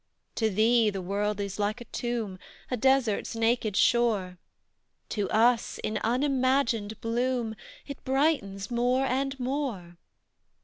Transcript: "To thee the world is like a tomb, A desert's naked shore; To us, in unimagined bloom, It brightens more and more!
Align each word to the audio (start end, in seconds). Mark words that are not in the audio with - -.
"To 0.33 0.49
thee 0.49 0.89
the 0.89 0.99
world 0.99 1.39
is 1.39 1.59
like 1.59 1.79
a 1.79 1.85
tomb, 1.85 2.39
A 2.71 2.75
desert's 2.75 3.35
naked 3.35 3.77
shore; 3.77 4.39
To 5.09 5.29
us, 5.29 5.77
in 5.83 5.99
unimagined 5.99 6.99
bloom, 7.01 7.53
It 7.85 8.03
brightens 8.03 8.71
more 8.71 9.05
and 9.05 9.39
more! 9.39 9.97